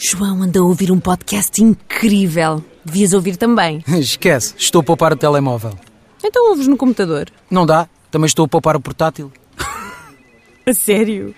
João 0.00 0.42
anda 0.42 0.60
a 0.60 0.62
ouvir 0.62 0.92
um 0.92 1.00
podcast 1.00 1.60
incrível. 1.60 2.64
Devias 2.84 3.12
ouvir 3.12 3.36
também. 3.36 3.82
Esquece, 3.98 4.54
estou 4.56 4.80
a 4.80 4.84
poupar 4.84 5.12
o 5.12 5.16
telemóvel. 5.16 5.72
Então 6.24 6.50
ouves 6.50 6.68
no 6.68 6.76
computador. 6.76 7.28
Não 7.50 7.66
dá, 7.66 7.88
também 8.08 8.26
estou 8.26 8.44
a 8.44 8.48
poupar 8.48 8.76
o 8.76 8.80
portátil. 8.80 9.32
A 10.64 10.72
sério? 10.72 11.34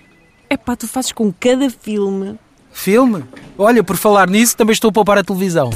É 0.47 0.55
pá, 0.55 0.75
tu 0.75 0.87
fazes 0.87 1.11
com 1.11 1.33
cada 1.33 1.71
filme. 1.71 2.37
Filme? 2.71 3.23
Olha, 3.57 3.83
por 3.83 3.97
falar 3.97 4.29
nisso, 4.29 4.55
também 4.55 4.73
estou 4.73 4.89
a 4.89 4.93
poupar 4.93 5.17
a 5.17 5.23
televisão. 5.23 5.71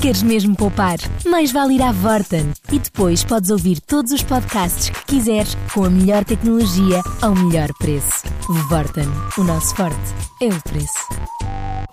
Queres 0.00 0.22
mesmo 0.22 0.54
poupar? 0.54 0.96
Mais 1.26 1.50
vale 1.50 1.74
ir 1.74 1.82
à 1.82 1.90
Vorten. 1.90 2.52
E 2.72 2.78
depois 2.78 3.24
podes 3.24 3.50
ouvir 3.50 3.80
todos 3.80 4.12
os 4.12 4.22
podcasts 4.22 4.90
que 4.90 5.16
quiseres 5.16 5.56
com 5.74 5.84
a 5.84 5.90
melhor 5.90 6.24
tecnologia 6.24 7.02
ao 7.20 7.34
melhor 7.34 7.68
preço. 7.80 8.22
Vorten. 8.68 9.08
O 9.36 9.42
nosso 9.42 9.74
forte 9.74 9.96
é 10.40 10.46
o 10.46 10.62
preço. 10.62 11.08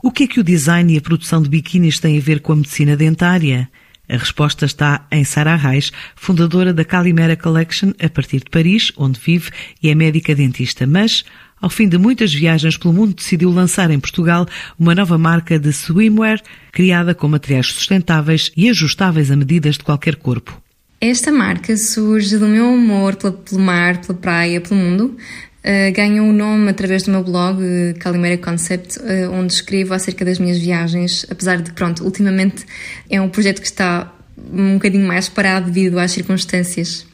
O 0.03 0.11
que 0.11 0.25
é 0.25 0.27
que 0.27 0.39
o 0.39 0.43
design 0.43 0.93
e 0.93 0.99
a 0.99 1.01
produção 1.01 1.41
de 1.41 1.49
biquínis 1.49 1.99
têm 1.99 2.19
a 2.19 2.21
ver 2.21 2.41
com 2.41 2.53
a 2.53 2.57
medicina 2.57 2.95
dentária? 2.95 3.67
A 4.07 4.17
resposta 4.17 4.65
está 4.65 5.05
em 5.11 5.23
Sara 5.23 5.55
Reis, 5.55 5.91
fundadora 6.15 6.73
da 6.73 6.85
Calimera 6.85 7.35
Collection 7.35 7.91
a 7.99 8.09
partir 8.09 8.39
de 8.39 8.49
Paris, 8.49 8.91
onde 8.97 9.19
vive 9.19 9.49
e 9.81 9.89
é 9.89 9.95
médica 9.95 10.35
dentista, 10.35 10.85
mas 10.85 11.23
ao 11.61 11.69
fim 11.69 11.87
de 11.87 11.97
muitas 11.97 12.33
viagens 12.33 12.77
pelo 12.77 12.93
mundo, 12.93 13.15
decidiu 13.15 13.49
lançar 13.49 13.89
em 13.89 13.99
Portugal 13.99 14.45
uma 14.77 14.93
nova 14.93 15.17
marca 15.17 15.57
de 15.57 15.71
swimwear 15.73 16.39
criada 16.71 17.15
com 17.15 17.27
materiais 17.27 17.67
sustentáveis 17.67 18.51
e 18.55 18.69
ajustáveis 18.69 19.31
a 19.31 19.35
medidas 19.35 19.77
de 19.77 19.83
qualquer 19.83 20.15
corpo. 20.17 20.61
Esta 20.99 21.31
marca 21.31 21.75
surge 21.75 22.37
do 22.37 22.47
meu 22.47 22.73
amor 22.73 23.15
pelo 23.15 23.61
mar, 23.61 24.01
pela 24.01 24.17
praia, 24.17 24.61
pelo 24.61 24.79
mundo. 24.79 25.17
Uh, 25.65 26.21
o 26.21 26.31
nome 26.31 26.69
através 26.69 27.01
do 27.01 27.11
meu 27.11 27.23
blog 27.23 27.59
uh, 27.59 27.97
Calimera 27.97 28.37
Concept, 28.37 28.99
uh, 28.99 29.31
onde 29.31 29.51
escrevo 29.51 29.95
acerca 29.95 30.23
das 30.23 30.37
minhas 30.37 30.59
viagens, 30.59 31.25
apesar 31.27 31.59
de, 31.59 31.71
pronto, 31.71 32.03
ultimamente 32.03 32.63
é 33.09 33.19
um 33.19 33.29
projeto 33.29 33.61
que 33.61 33.65
está 33.65 34.13
um 34.53 34.75
bocadinho 34.75 35.07
mais 35.07 35.27
parado 35.27 35.71
devido 35.71 35.97
às 35.97 36.11
circunstâncias. 36.11 37.07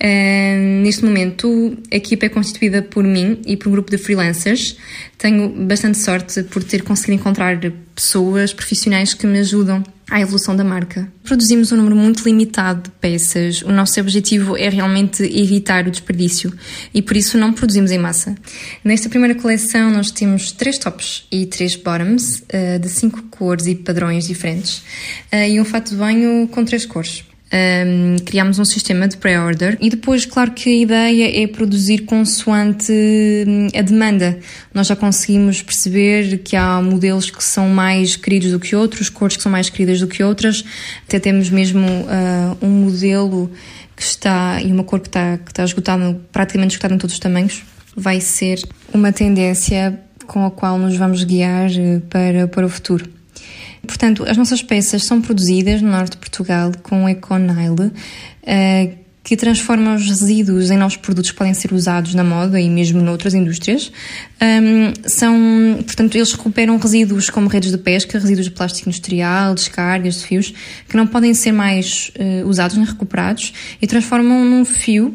Uh, 0.00 0.82
neste 0.82 1.04
momento, 1.04 1.76
a 1.90 1.96
equipa 1.96 2.26
é 2.26 2.28
constituída 2.28 2.82
por 2.82 3.02
mim 3.02 3.40
e 3.44 3.56
por 3.56 3.68
um 3.68 3.72
grupo 3.72 3.90
de 3.90 3.98
freelancers. 3.98 4.76
Tenho 5.16 5.48
bastante 5.48 5.98
sorte 5.98 6.44
por 6.44 6.62
ter 6.62 6.82
conseguido 6.82 7.20
encontrar 7.20 7.58
pessoas 7.94 8.52
profissionais 8.52 9.12
que 9.12 9.26
me 9.26 9.40
ajudam 9.40 9.82
à 10.08 10.20
evolução 10.20 10.54
da 10.54 10.62
marca. 10.62 11.10
Produzimos 11.24 11.72
um 11.72 11.76
número 11.76 11.96
muito 11.96 12.24
limitado 12.24 12.82
de 12.82 12.90
peças. 12.90 13.62
O 13.62 13.72
nosso 13.72 14.00
objetivo 14.00 14.56
é 14.56 14.68
realmente 14.68 15.22
evitar 15.24 15.86
o 15.86 15.90
desperdício 15.90 16.52
e 16.94 17.02
por 17.02 17.16
isso 17.16 17.36
não 17.36 17.52
produzimos 17.52 17.90
em 17.90 17.98
massa. 17.98 18.36
Nesta 18.84 19.08
primeira 19.08 19.34
coleção, 19.34 19.90
nós 19.90 20.12
temos 20.12 20.52
três 20.52 20.78
tops 20.78 21.26
e 21.30 21.44
três 21.44 21.74
bottoms 21.74 22.38
uh, 22.42 22.78
de 22.80 22.88
cinco 22.88 23.20
cores 23.24 23.66
e 23.66 23.74
padrões 23.74 24.28
diferentes 24.28 24.78
uh, 25.32 25.44
e 25.48 25.60
um 25.60 25.64
fato 25.64 25.90
de 25.90 25.96
banho 25.96 26.46
com 26.48 26.64
três 26.64 26.86
cores 26.86 27.24
um, 27.52 28.16
criámos 28.24 28.58
um 28.58 28.64
sistema 28.64 29.08
de 29.08 29.16
pré-order 29.16 29.78
e 29.80 29.88
depois, 29.88 30.26
claro 30.26 30.50
que 30.50 30.68
a 30.68 30.82
ideia 30.82 31.42
é 31.42 31.46
produzir 31.46 32.00
consoante 32.00 32.92
hum, 32.92 33.68
a 33.74 33.82
demanda. 33.82 34.38
Nós 34.72 34.86
já 34.86 34.96
conseguimos 34.96 35.62
perceber 35.62 36.38
que 36.38 36.56
há 36.56 36.80
modelos 36.82 37.30
que 37.30 37.42
são 37.42 37.68
mais 37.68 38.16
queridos 38.16 38.52
do 38.52 38.60
que 38.60 38.76
outros, 38.76 39.08
cores 39.08 39.36
que 39.36 39.42
são 39.42 39.50
mais 39.50 39.70
queridas 39.70 40.00
do 40.00 40.06
que 40.06 40.22
outras. 40.22 40.64
Até 41.06 41.18
temos 41.18 41.48
mesmo 41.48 41.86
uh, 41.86 42.58
um 42.60 42.84
modelo 42.84 43.50
que 43.96 44.02
está 44.02 44.60
e 44.62 44.70
uma 44.70 44.84
cor 44.84 45.00
que 45.00 45.08
está, 45.08 45.38
que 45.38 45.50
está 45.50 45.64
esgotada, 45.64 46.20
praticamente 46.30 46.74
esgotada 46.74 46.94
em 46.94 46.98
todos 46.98 47.14
os 47.14 47.20
tamanhos. 47.20 47.62
Vai 47.96 48.20
ser 48.20 48.60
uma 48.92 49.10
tendência 49.10 49.98
com 50.26 50.44
a 50.44 50.50
qual 50.50 50.78
nos 50.78 50.96
vamos 50.96 51.24
guiar 51.24 51.70
eh, 51.72 52.00
para, 52.08 52.46
para 52.46 52.66
o 52.66 52.68
futuro. 52.68 53.17
Portanto, 53.88 54.24
as 54.28 54.36
nossas 54.36 54.62
peças 54.62 55.02
são 55.02 55.20
produzidas 55.20 55.82
no 55.82 55.90
norte 55.90 56.12
de 56.12 56.18
Portugal 56.18 56.70
com 56.82 57.08
Econile, 57.08 57.90
uh, 57.90 58.98
que 59.24 59.36
transforma 59.36 59.94
os 59.94 60.06
resíduos 60.06 60.70
em 60.70 60.76
novos 60.78 60.96
produtos 60.96 61.30
que 61.30 61.36
podem 61.36 61.52
ser 61.52 61.72
usados 61.72 62.14
na 62.14 62.24
moda 62.24 62.58
e 62.58 62.70
mesmo 62.70 63.02
noutras 63.02 63.34
indústrias. 63.34 63.92
São, 65.04 65.36
portanto, 65.84 66.14
eles 66.14 66.32
recuperam 66.32 66.78
resíduos 66.78 67.28
como 67.28 67.46
redes 67.46 67.70
de 67.70 67.76
pesca, 67.76 68.18
resíduos 68.18 68.46
de 68.46 68.52
plástico 68.52 68.88
industrial, 68.88 69.54
descargas 69.54 70.20
de 70.20 70.26
fios, 70.26 70.54
que 70.88 70.96
não 70.96 71.06
podem 71.06 71.34
ser 71.34 71.52
mais 71.52 72.10
uh, 72.18 72.48
usados 72.48 72.78
nem 72.78 72.86
recuperados 72.86 73.52
e 73.82 73.86
transformam 73.86 74.46
num 74.46 74.64
fio 74.64 75.14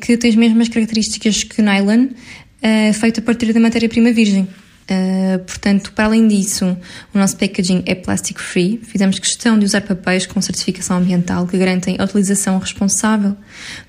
que 0.00 0.16
tem 0.16 0.30
as 0.30 0.36
mesmas 0.36 0.68
características 0.70 1.44
que 1.44 1.60
o 1.60 1.64
nylon, 1.64 2.06
uh, 2.06 2.94
feito 2.94 3.20
a 3.20 3.22
partir 3.22 3.52
da 3.52 3.60
matéria-prima 3.60 4.10
virgem. 4.10 4.48
Uh, 4.90 5.38
portanto, 5.44 5.92
para 5.92 6.06
além 6.06 6.26
disso, 6.26 6.76
o 7.14 7.18
nosso 7.18 7.36
packaging 7.36 7.84
é 7.86 7.94
plastic 7.94 8.40
free. 8.40 8.80
Fizemos 8.82 9.20
questão 9.20 9.56
de 9.56 9.64
usar 9.64 9.82
papéis 9.82 10.26
com 10.26 10.42
certificação 10.42 10.96
ambiental 10.96 11.46
que 11.46 11.56
garantem 11.56 11.94
a 11.96 12.04
utilização 12.04 12.58
responsável 12.58 13.36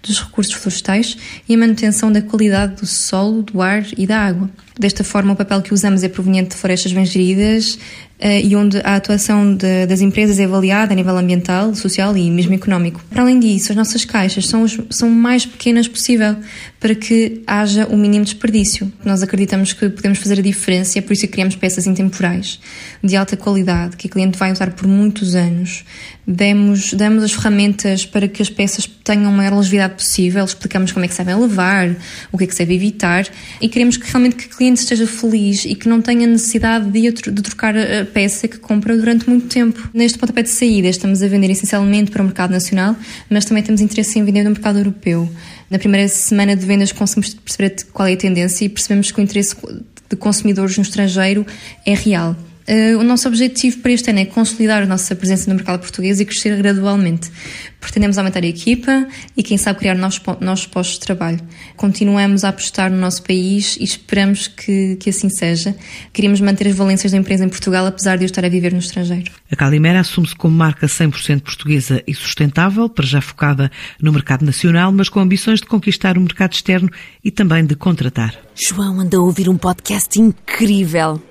dos 0.04 0.22
recursos 0.22 0.54
florestais 0.54 1.18
e 1.50 1.56
a 1.56 1.58
manutenção 1.58 2.12
da 2.12 2.22
qualidade 2.22 2.76
do 2.76 2.86
solo, 2.86 3.42
do 3.42 3.64
ar 3.64 3.84
e 3.98 4.06
da 4.06 4.20
água. 4.20 4.48
Desta 4.80 5.04
forma, 5.04 5.34
o 5.34 5.36
papel 5.36 5.62
que 5.62 5.74
usamos 5.74 6.04
é 6.04 6.10
proveniente 6.10 6.52
de 6.52 6.56
florestas 6.56 6.94
bem 6.94 7.06
geridas, 7.06 7.78
eh, 8.24 8.40
e 8.40 8.56
onde 8.56 8.78
a 8.84 8.98
atuação 8.98 9.56
de, 9.56 9.88
das 9.88 10.00
empresas 10.00 10.38
é 10.38 10.44
avaliada 10.44 10.94
a 10.94 10.96
nível 10.96 11.18
ambiental, 11.18 11.74
social 11.74 12.16
e 12.16 12.30
mesmo 12.30 12.54
económico. 12.54 13.04
Para 13.10 13.24
além 13.24 13.40
disso, 13.40 13.72
as 13.72 13.76
nossas 13.76 14.06
caixas 14.06 14.46
são, 14.46 14.62
os, 14.62 14.80
são 14.92 15.10
mais 15.10 15.44
pequenas 15.44 15.88
possível 15.88 16.36
para 16.80 16.94
que 16.94 17.42
haja 17.48 17.88
o 17.88 17.98
mínimo 17.98 18.24
desperdício. 18.24 18.94
Nós 19.04 19.24
acreditamos 19.24 19.74
que 19.74 19.90
podemos 19.90 20.20
fazer 20.20 20.38
a 20.38 20.44
diferença 20.44 20.98
e 20.98 21.00
é 21.00 21.02
por 21.02 21.14
isso 21.14 21.24
que 21.24 21.30
criamos 21.30 21.56
peças 21.56 21.88
intemporais, 21.88 22.60
de 23.04 23.16
alta 23.16 23.36
qualidade, 23.36 23.98
que 23.98 24.06
o 24.06 24.10
cliente 24.10 24.38
vai 24.38 24.52
usar 24.52 24.70
por 24.74 24.88
muitos 24.88 25.34
anos. 25.34 25.84
Demos, 26.28 26.94
damos 26.94 27.24
as 27.24 27.32
ferramentas 27.32 28.06
para 28.06 28.28
que 28.28 28.44
as 28.44 28.52
peças 28.52 28.86
tenham 29.04 29.30
a 29.30 29.32
maior 29.32 29.54
longevidade 29.54 29.96
possível, 29.96 30.46
explicamos 30.46 30.92
como 30.92 31.04
é 31.04 31.08
que 31.08 31.16
sabem 31.16 31.36
levar, 31.36 31.90
o 32.32 32.38
que 32.38 32.44
é 32.44 32.48
que 32.48 32.56
deve 32.56 32.76
evitar 32.76 33.28
e 33.60 33.68
queremos 33.68 33.98
que 33.98 34.06
realmente 34.06 34.36
que 34.36 34.48
cliente 34.62 34.82
esteja 34.82 35.08
feliz 35.08 35.66
e 35.66 35.74
que 35.74 35.90
não 35.90 36.04
tenha 36.04 36.28
necessidade 36.28 36.88
de, 36.92 37.12
de 37.12 37.42
trocar 37.42 37.76
a 37.76 38.06
peça 38.06 38.48
que 38.48 38.60
compra 38.60 38.96
durante 38.96 39.28
muito 39.28 39.48
tempo. 39.48 39.90
Neste 39.92 40.20
pontapé 40.20 40.44
de 40.44 40.50
saída, 40.50 40.88
estamos 40.88 41.24
a 41.24 41.28
vender 41.28 41.50
essencialmente 41.50 42.12
para 42.12 42.22
o 42.22 42.26
mercado 42.26 42.52
nacional, 42.52 42.96
mas 43.28 43.44
também 43.44 43.64
temos 43.64 43.82
interesse 43.82 44.20
em 44.20 44.24
vender 44.24 44.44
no 44.44 44.52
mercado 44.52 44.78
europeu. 44.78 45.28
Na 45.68 45.80
primeira 45.80 46.08
semana 46.08 46.56
de 46.56 46.64
vendas 46.64 46.92
conseguimos 46.92 47.34
perceber 47.34 47.76
qual 47.92 48.08
é 48.08 48.14
a 48.14 48.18
tendência 48.18 48.64
e 48.66 48.70
percebemos 48.70 49.12
que 49.12 49.20
o 49.20 49.24
interesse 49.24 49.56
de 50.08 50.16
consumidores 50.16 50.78
no 50.78 50.84
estrangeiro 50.84 51.44
é 51.84 51.96
real. 51.96 52.36
Uh, 52.68 52.98
o 53.00 53.04
nosso 53.04 53.28
objetivo 53.28 53.80
para 53.80 53.92
este 53.92 54.10
ano 54.10 54.20
é 54.20 54.26
consolidar 54.26 54.84
a 54.84 54.86
nossa 54.86 55.16
presença 55.16 55.50
no 55.50 55.56
mercado 55.56 55.80
português 55.80 56.20
e 56.20 56.26
crescer 56.26 56.56
gradualmente. 56.58 57.32
Pretendemos 57.80 58.18
aumentar 58.18 58.44
a 58.44 58.48
equipa 58.48 59.08
e, 59.36 59.42
quem 59.42 59.58
sabe, 59.58 59.80
criar 59.80 59.96
novos, 59.96 60.22
novos 60.40 60.68
postos 60.68 61.00
de 61.00 61.06
trabalho. 61.06 61.40
Continuamos 61.76 62.44
a 62.44 62.50
apostar 62.50 62.92
no 62.92 62.98
nosso 62.98 63.24
país 63.24 63.76
e 63.78 63.84
esperamos 63.84 64.48
que, 64.48 64.98
que 64.98 65.10
assim 65.10 65.30
seja. 65.30 65.76
Queríamos 66.14 66.40
manter 66.40 66.68
as 66.68 66.76
valências 66.76 67.12
da 67.12 67.18
empresa 67.18 67.44
em 67.44 67.50
Portugal, 67.50 67.86
apesar 67.88 68.18
de 68.18 68.24
eu 68.24 68.28
estar 68.28 68.46
a 68.46 68.50
viver 68.50 68.72
no 68.72 68.80
estrangeiro. 68.80 69.32
A 69.52 69.56
Calimera 69.56 70.00
assume-se 70.00 70.36
como 70.36 70.56
marca 70.56 70.86
100% 70.86 71.42
portuguesa 71.42 72.04
e 72.06 72.14
sustentável, 72.14 72.88
para 72.88 73.06
já 73.06 73.20
focada 73.20 73.72
no 74.00 74.14
mercado 74.14 74.46
nacional, 74.46 74.92
mas 74.92 75.10
com 75.10 75.20
ambições 75.20 75.60
de 75.60 75.66
conquistar 75.66 76.18
o 76.18 76.22
mercado 76.22 76.54
externo 76.54 76.90
e 77.24 77.32
também 77.32 77.66
de 77.66 77.76
contratar. 77.76 78.36
João 78.54 79.00
anda 79.00 79.18
a 79.18 79.22
ouvir 79.22 79.50
um 79.50 79.58
podcast 79.58 80.20
incrível. 80.20 81.31